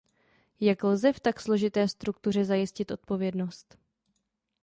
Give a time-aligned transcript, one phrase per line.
[0.59, 3.77] Jak lze v tak složité struktuře zajistit odpovědnost?